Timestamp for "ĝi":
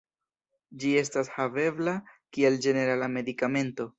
0.83-0.93